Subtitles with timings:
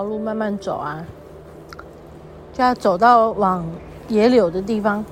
[0.00, 1.04] 条路慢慢走啊，
[2.54, 3.62] 就要走到往
[4.08, 5.04] 野柳的地方，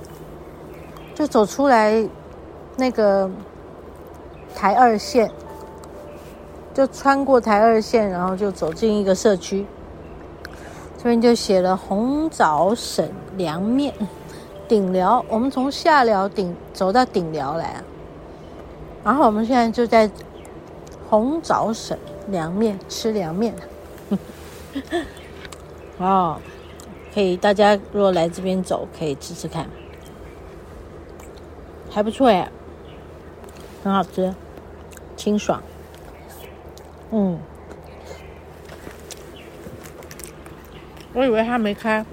[1.14, 2.08] 就走出来
[2.74, 3.30] 那个
[4.54, 5.30] 台二线，
[6.72, 9.66] 就穿过台二线，然后就走进一个社区。
[10.96, 13.92] 这边就写了红枣省凉面
[14.66, 17.84] 顶寮，我们从下寮顶走到顶寮来啊，
[19.04, 20.10] 然后我们现在就在
[21.10, 23.54] 红枣省凉面吃凉面，
[25.98, 26.40] 哦，
[27.14, 29.68] 可以大家如果来这边走，可以吃吃看，
[31.90, 32.50] 还不错哎，
[33.82, 34.34] 很好吃，
[35.16, 35.62] 清爽，
[37.10, 37.38] 嗯。
[41.14, 42.04] 我以为他没开，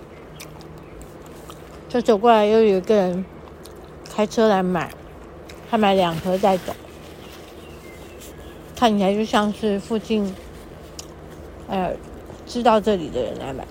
[1.87, 3.23] 就走过来，又有一个人
[4.15, 4.89] 开车来买，
[5.69, 6.73] 他买两盒带走，
[8.75, 10.33] 看起来就像是附近，
[11.67, 11.93] 呃，
[12.55, 13.67] 知道这里的人来买。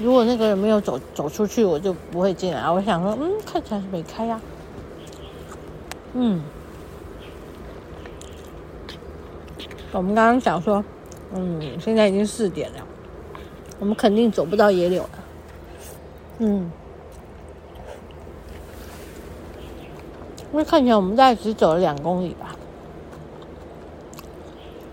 [0.00, 2.68] 如果那个人没有走走出去，我就不会进来。
[2.68, 4.40] 我想说，嗯，看起来是没开呀，
[6.14, 6.42] 嗯。
[9.92, 10.84] 我们刚刚想说，
[11.32, 12.78] 嗯，现在已经四点了。
[13.78, 15.10] 我们肯定走不到野柳了，
[16.38, 16.72] 嗯，
[20.50, 22.56] 因为看起来我们大概只走了两公里吧，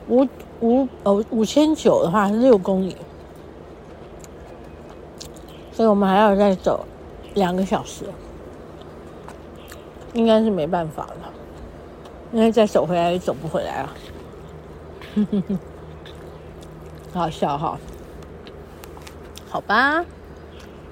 [0.07, 0.27] 我
[0.61, 2.95] 五哦五千九的话是六公里，
[5.71, 6.85] 所以我们还要再走
[7.33, 8.05] 两个小时，
[10.13, 11.33] 应该是没办法了，
[12.31, 13.89] 因为再走回来也走不回来了，
[15.15, 15.59] 哼哼哼，
[17.13, 17.77] 好笑哈。
[19.49, 20.05] 好吧，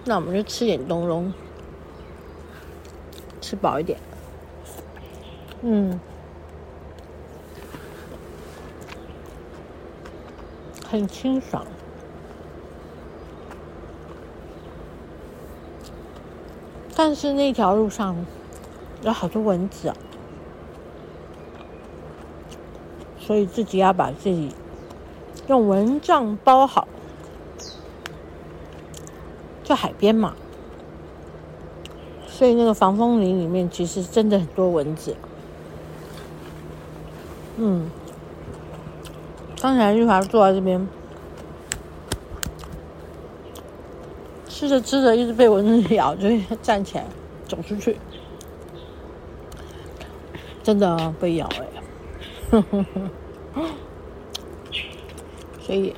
[0.04, 1.34] 那我们就吃点东东，
[3.40, 3.98] 吃饱一点。
[5.62, 5.98] 嗯，
[10.92, 11.66] 很清爽，
[16.96, 18.16] 但是那条路上
[19.04, 19.96] 有好多蚊子啊，
[23.20, 24.52] 所以自己要把自己
[25.48, 26.88] 用蚊帐包好。
[29.64, 30.34] 在海边嘛，
[32.26, 35.16] 所以那个防风林里面其实真的很多蚊子。
[37.58, 37.88] 嗯，
[39.60, 40.88] 刚才玉华坐在这边，
[44.48, 46.30] 吃着吃着一直被蚊子咬，就
[46.62, 47.06] 站起来
[47.48, 47.98] 走出去，
[50.64, 51.50] 真的被咬
[52.52, 52.64] 哎，
[55.62, 55.94] 所以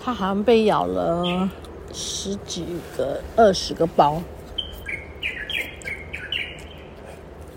[0.00, 1.50] 他好像被咬了。
[1.90, 2.64] 十几
[2.96, 4.22] 个、二十个包，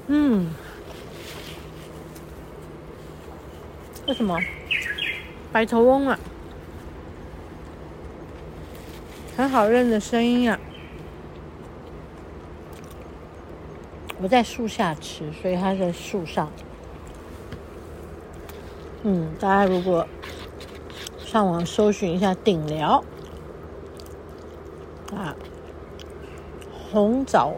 [0.08, 0.48] 嗯，
[4.12, 4.38] 为什么？
[5.54, 6.20] 白头翁啊，
[9.38, 10.60] 很好认的声音啊！
[14.22, 16.52] 我在树下吃，所以它在树上。
[19.04, 20.06] 嗯，大家如果
[21.18, 23.02] 上网搜寻一下顶疗。
[25.16, 25.34] 啊，
[26.92, 27.54] 红枣，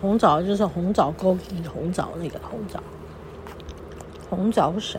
[0.00, 2.82] 红枣就是红枣沟底红枣那个红枣，
[4.30, 4.98] 红枣省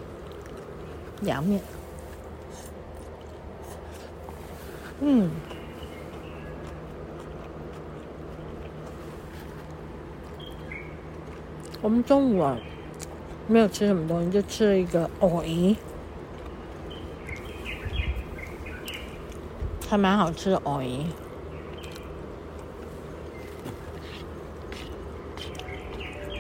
[1.22, 1.62] 凉面，
[5.02, 5.30] 嗯，
[11.82, 12.58] 我们中午啊
[13.48, 15.76] 没有吃什么东西，就吃了一个藕姨，
[19.90, 21.06] 还蛮好吃的藕姨。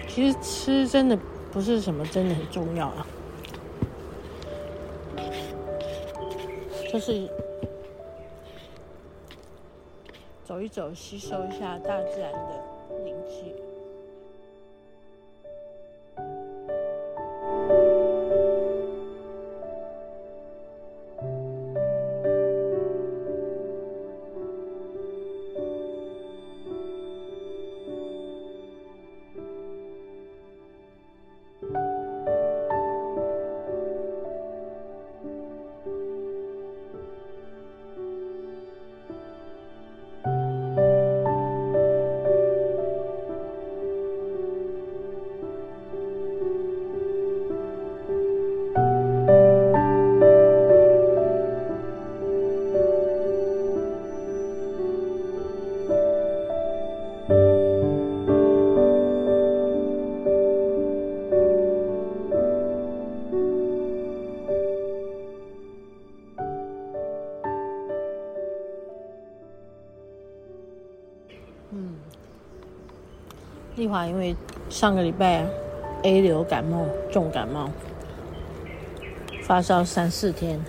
[0.08, 1.18] 其实吃真的
[1.52, 3.08] 不是什么真的很重要啊，
[6.92, 7.30] 就是
[10.44, 12.59] 走一走，吸收一下大自然的
[74.19, 74.36] 为
[74.69, 75.45] 上个礼拜
[76.04, 77.69] A 流感冒，重感冒，
[79.44, 80.60] 发烧三四天。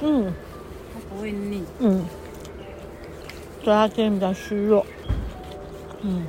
[0.00, 0.32] 嗯，
[0.92, 1.64] 它不会腻。
[1.78, 2.04] 嗯，
[3.64, 4.84] 所以它今天比较虚弱。
[6.02, 6.26] 嗯，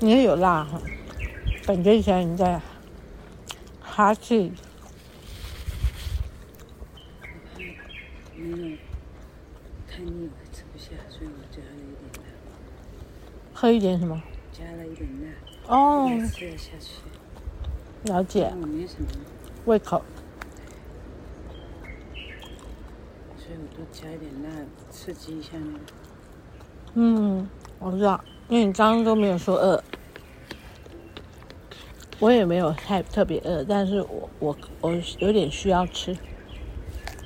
[0.00, 0.80] 你也有辣哈，
[1.66, 2.60] 感觉起来你在
[3.80, 4.52] 哈气。
[8.42, 8.76] 没有
[9.88, 12.30] 太腻，我吃不下，所以我加了一点辣。
[13.54, 14.20] 喝一点什么？
[14.52, 15.74] 加了一点辣。
[15.74, 16.08] 哦。
[16.32, 17.02] 吃得下去。
[18.10, 18.52] 了解。
[18.60, 19.06] 我没什么。
[19.66, 20.02] 胃口。
[23.36, 24.50] 所以我多加一点辣，
[24.90, 25.78] 刺激一下那个。
[26.94, 27.48] 嗯，
[27.78, 29.82] 我知道，因为你刚刚都没有说饿，
[32.18, 36.16] 我也没有太特别饿，但是我我我有点需要吃。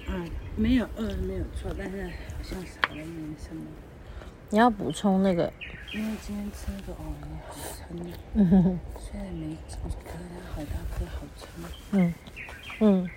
[0.08, 3.62] 嗯，没有饿没有错，但是好像少了点什么。
[4.48, 5.52] 你要补充那个。
[5.92, 7.14] 因为今天吃的哦，
[7.48, 8.12] 好撑。
[8.34, 8.78] 嗯哼哼。
[8.98, 11.48] 虽然没吃，可是它好大颗，好撑。
[11.92, 12.14] 嗯
[12.80, 13.10] 嗯。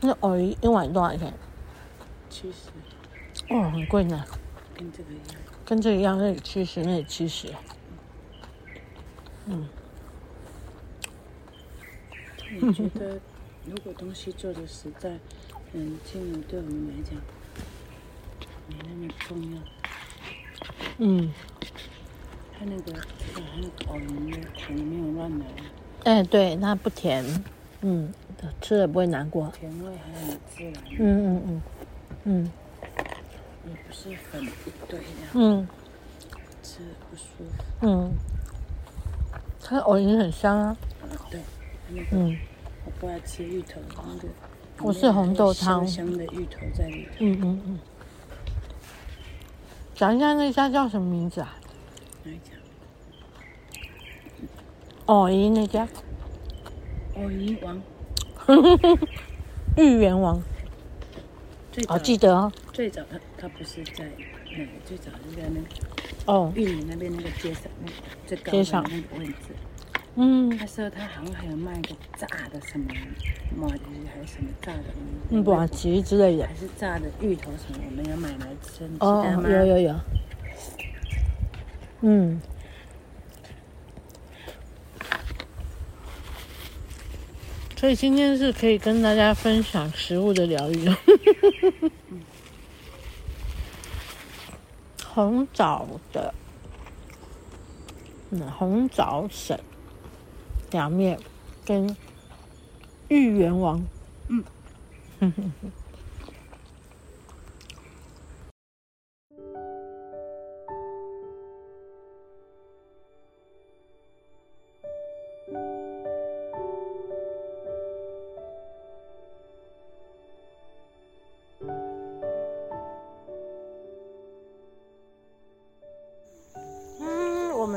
[0.00, 1.32] 那鮪鱼一碗多少钱？
[2.30, 2.70] 七十。
[3.48, 4.24] 哦，很贵呢。
[4.76, 5.36] 跟这个一样。
[5.64, 7.52] 跟这个一样，那里七十，那里七十。
[9.46, 9.68] 嗯。
[12.60, 13.20] 你觉得，
[13.66, 15.18] 如果东西做的实在，
[15.72, 17.14] 嗯，金额对我们来讲
[18.68, 19.60] 没那么重要。
[20.98, 21.32] 嗯。
[22.56, 25.46] 它那个，它那个鮪鱼糖没有乱来。
[26.04, 27.24] 哎，对，它不甜，
[27.80, 28.12] 嗯，
[28.60, 29.50] 吃了不会难过。
[29.50, 30.74] 甜味还很自然。
[30.98, 31.62] 嗯嗯嗯，
[32.24, 32.52] 嗯。
[33.66, 34.48] 也不是粉一
[34.88, 35.04] 堆的。
[35.34, 35.66] 嗯。
[36.62, 36.78] 吃
[37.10, 37.86] 不舒服。
[37.86, 38.12] 嗯。
[39.60, 40.76] 它的藕泥很香啊。
[41.02, 41.40] 啊，对。
[42.12, 42.36] 嗯。
[42.84, 44.28] 我不爱吃芋头，那个。
[44.80, 45.86] 我是红豆汤。
[45.86, 47.10] 香香的芋头在里头。
[47.20, 47.78] 嗯嗯嗯。
[49.94, 51.56] 讲一下那家叫什么名字啊？
[52.24, 52.50] 哪一家？
[55.06, 55.88] 哦姨那家。
[57.14, 57.80] 鮪鱼王。
[59.78, 60.42] 芋圆王。
[61.72, 62.52] 最哦，记得哦。
[62.72, 64.04] 最早他他不是在
[64.50, 65.66] 那个，最早是在那个
[66.26, 67.90] 哦，玉里那边那个街上，那
[68.26, 69.54] 最高的那个位置。
[70.16, 70.48] 嗯。
[70.56, 72.86] 那时候他好像还有卖一个炸的什么
[73.56, 73.80] 马蹄，
[74.12, 74.84] 还是什么炸的
[75.30, 76.46] 嗯，马蹄之类的。
[76.46, 78.88] 还是炸的芋头什么，我们要买来吃。
[79.00, 79.94] 哦，有有有。
[82.02, 82.40] 嗯。
[87.76, 90.88] 所以今天是可以跟大家分享食物的疗愈。
[95.06, 96.34] 红枣的，
[98.30, 99.60] 嗯，红枣笋
[100.74, 101.16] 凉面
[101.64, 101.96] 跟
[103.06, 103.80] 芋圆王，
[104.28, 104.42] 嗯，
[105.20, 105.72] 哼哼哼。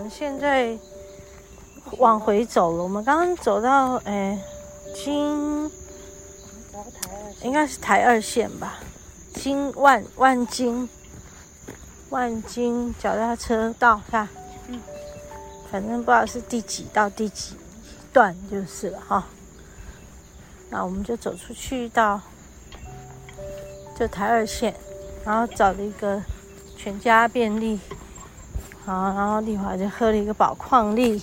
[0.09, 0.77] 现在
[1.97, 4.37] 往回走了，我们刚刚走到哎，
[4.93, 5.71] 金，
[7.41, 8.75] 应该是台二线吧，
[9.33, 10.87] 金万万金，
[12.09, 14.27] 万金脚踏车道，看，
[14.67, 14.79] 嗯，
[15.71, 17.55] 反正不知道是第几到第几
[18.13, 19.25] 段就是了哈。
[20.69, 22.19] 那我们就走出去到，
[23.97, 24.75] 就台二线，
[25.25, 26.21] 然后找了一个
[26.75, 27.79] 全家便利。
[28.85, 31.21] 好，然后丽华就喝了一个宝矿力，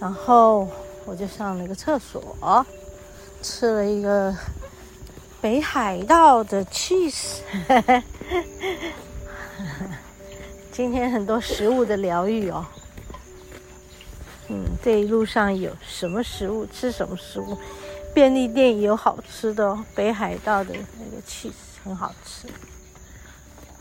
[0.00, 0.66] 然后
[1.04, 2.64] 我就上了一个厕所，
[3.42, 4.34] 吃了一个
[5.40, 7.40] 北海道的 cheese。
[10.72, 12.64] 今天很多食物的疗愈哦。
[14.48, 17.56] 嗯，这一路上有什么食物吃什么食物，
[18.14, 21.52] 便利店有好吃的哦，北海道的那个 cheese
[21.84, 22.48] 很好吃。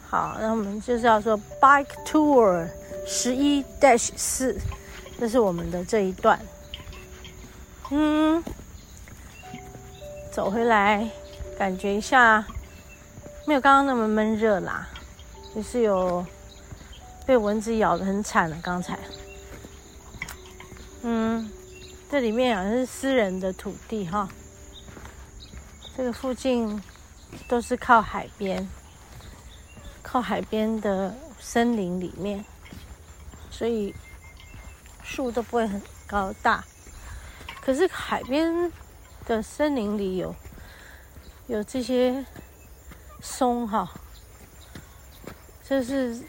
[0.09, 2.67] 好，那我们就是要说 bike tour
[3.07, 4.59] 十一 dash 四，
[5.19, 6.39] 这是我们的这一段。
[7.91, 8.43] 嗯，
[10.31, 11.09] 走回来，
[11.57, 12.45] 感觉一下
[13.45, 14.87] 没有刚刚那么闷热啦，
[15.53, 16.25] 就是有
[17.25, 18.57] 被蚊子咬得很惨了。
[18.63, 18.97] 刚才，
[21.01, 21.51] 嗯，
[22.09, 24.29] 这里面好像是私人的土地哈，
[25.97, 26.81] 这个附近
[27.47, 28.67] 都是靠海边。
[30.01, 32.43] 靠海边的森林里面，
[33.51, 33.93] 所以
[35.09, 36.63] 树都不会很高大。
[37.61, 38.71] 可是海边
[39.25, 40.35] 的森林里有
[41.47, 42.23] 有这些
[43.19, 43.89] 松哈，
[45.67, 46.21] 这是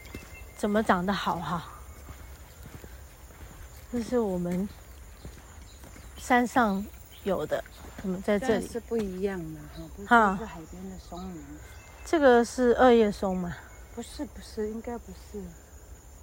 [0.57, 1.65] 怎么长得好哈？
[3.93, 4.69] 这是我们
[6.17, 6.85] 山上
[7.25, 7.63] 有的，
[8.03, 9.61] 我们在这里是不一样的
[10.07, 11.45] 哈，不是海边的松林。
[12.05, 13.55] 这个是二叶松吗？
[13.95, 15.43] 不是，不是，应该不是，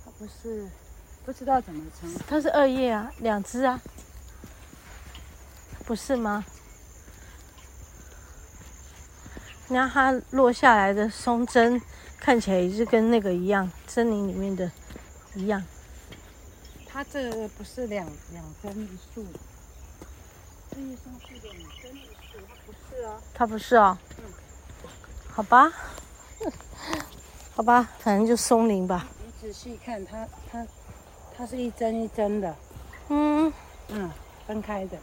[0.03, 0.67] 它不是，
[1.27, 2.09] 不知道怎么称。
[2.25, 3.81] 它是二叶啊，两只啊，
[5.85, 6.45] 不是吗？
[9.67, 11.81] 你看它落下来的松针，
[12.17, 14.71] 看起来也是跟那个一样，森林里面的
[15.35, 15.61] 一样。
[16.87, 19.25] 它这个不是两两根一束，
[20.71, 21.53] 这一松是两
[21.83, 23.21] 根一束，它不是啊。
[23.33, 23.99] 它不是啊。
[24.19, 24.23] 嗯。
[25.33, 25.73] 好吧，
[27.53, 29.05] 好吧，反正就松林吧。
[29.25, 30.65] 你仔细看，它它
[31.37, 32.55] 它是一针一针的。
[33.09, 33.53] 嗯
[33.89, 34.09] 嗯，
[34.47, 34.97] 分开的。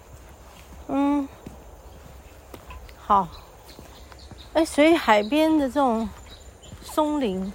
[0.88, 1.28] 嗯。
[2.98, 3.28] 好。
[4.54, 6.08] 哎，所以海边的这种
[6.80, 7.52] 松林，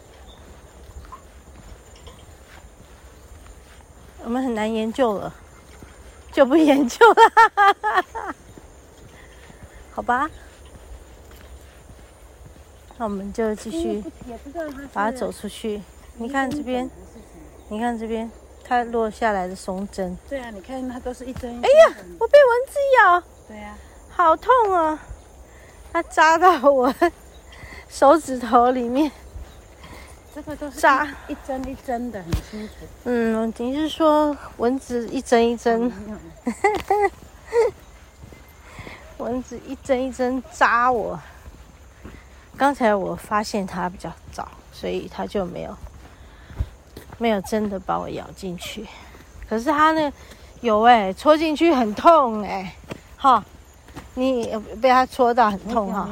[4.24, 5.34] 我们很难研究了，
[6.34, 8.36] 就不研究了。
[9.92, 10.30] 好吧，
[12.98, 14.04] 那我们就继续
[14.92, 15.82] 把它走出去。
[16.16, 16.92] 你看这边，
[17.70, 18.30] 你看这边，
[18.70, 20.16] 它落下来的松针。
[20.30, 21.60] 对啊，你看它都是一针。
[21.64, 23.24] 哎呀，我被蚊子咬。
[23.48, 23.76] 对呀，
[24.12, 25.00] 好痛啊！
[25.92, 26.94] 它扎到我
[27.90, 29.12] 手指头里面，
[30.36, 32.74] 这个都是扎一针一针的，很清楚。
[33.06, 35.92] 嗯，你是说蚊子一针一针？
[39.18, 41.20] 蚊子一针一针扎我。
[42.56, 45.76] 刚才我发现它比较早，所以它就没有
[47.20, 48.88] 没有真的把我咬进去。
[49.48, 50.12] 可是它那
[50.62, 52.76] 有哎、欸，戳进去很痛哎、欸，
[53.16, 53.46] 哈。
[54.16, 54.46] 你
[54.82, 56.10] 被它戳到很痛哈？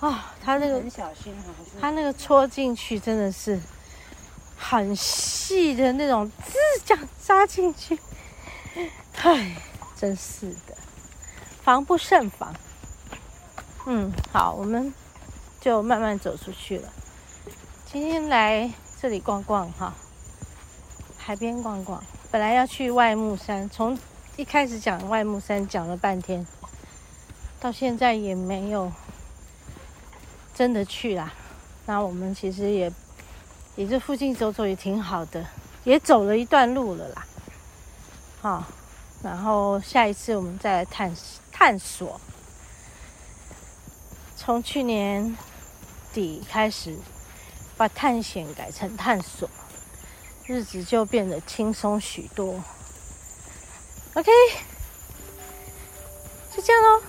[0.00, 3.60] 啊，它那个很小心哈，它那个戳进去真的是
[4.56, 7.98] 很细的那种，滋，这样扎进去，
[9.22, 9.56] 唉，
[9.96, 10.74] 真是的，
[11.62, 12.54] 防不胜防。
[13.86, 14.92] 嗯，好，我们
[15.60, 16.88] 就慢慢走出去了。
[17.86, 19.94] 今天来这里逛逛哈，
[21.16, 23.98] 海边逛逛，本来要去外木山，从。
[24.36, 26.46] 一开始讲外木山讲了半天，
[27.58, 28.90] 到现在也没有
[30.54, 31.32] 真的去啦。
[31.84, 32.90] 那我们其实也
[33.76, 35.44] 也这附近走走也挺好的，
[35.84, 37.26] 也走了一段路了啦。
[38.40, 38.64] 好，
[39.22, 41.14] 然后下一次我们再来探
[41.52, 42.18] 探索。
[44.36, 45.36] 从去年
[46.14, 46.96] 底开始，
[47.80, 49.48] 把探险改成探索，
[50.44, 52.62] 日子就变得轻松许多。
[54.12, 54.30] OK，
[56.54, 57.02] 就这样喽。